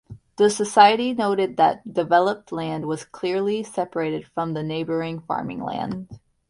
The 0.37 0.49
Society 0.49 1.13
noted 1.13 1.57
that 1.57 1.93
developed 1.93 2.51
land 2.51 2.87
was 2.87 3.05
clearly 3.05 3.61
separated 3.61 4.25
from 4.25 4.55
the 4.55 4.63
neighboring 4.63 5.19
farming 5.19 5.61
land. 5.63 6.19